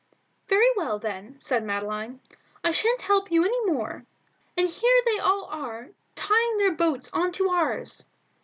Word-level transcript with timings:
"Very 0.47 0.69
well, 0.75 0.97
then," 0.97 1.39
said 1.39 1.63
Madeline, 1.63 2.21
"I 2.63 2.71
sha'n't 2.71 3.01
help 3.01 3.29
you 3.31 3.45
any 3.45 3.65
more; 3.71 4.03
and 4.57 4.67
here 4.67 4.99
they 5.05 5.19
all 5.19 5.45
are 5.45 5.89
tying 6.15 6.57
their 6.57 6.73
boats 6.73 7.11
on 7.13 7.31
to 7.33 7.49
ours." 7.49 8.07